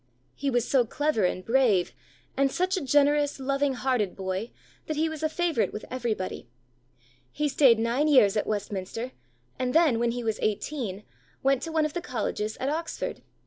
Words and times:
He 0.33 0.49
was 0.49 0.67
so 0.67 0.83
clever 0.83 1.25
and 1.25 1.45
brave, 1.45 1.93
and 2.35 2.51
such 2.51 2.75
a 2.75 2.81
generous, 2.81 3.39
loving 3.39 3.75
hearted 3.75 4.15
boy, 4.15 4.49
that 4.87 4.97
he 4.97 5.07
was 5.07 5.21
a 5.21 5.29
favourite 5.29 5.71
with 5.71 5.85
everybody. 5.91 6.49
He 7.31 7.47
stayed 7.47 7.77
nine 7.77 8.07
years 8.07 8.35
at 8.35 8.47
Westminster, 8.47 9.11
and 9.59 9.75
then, 9.75 9.99
when 9.99 10.09
he 10.09 10.23
was 10.23 10.39
eighteen, 10.41 11.03
went 11.43 11.61
to 11.61 11.71
one 11.71 11.85
of 11.85 11.93
the 11.93 12.01
colleges 12.01 12.57
at 12.57 12.67
Oxford. 12.67 13.21